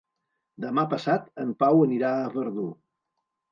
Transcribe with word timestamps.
Demà 0.63 0.85
passat 0.93 1.29
en 1.45 1.53
Pau 1.61 1.83
anirà 1.89 2.17
a 2.25 2.35
Verdú. 2.39 2.69